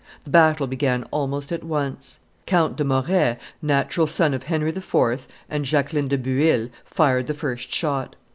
[0.23, 2.19] The battle began almost at once.
[2.47, 5.27] Count de Moret, natural son of Henry IV.
[5.47, 8.15] and Jacqueline de Bueil, fired the first shot.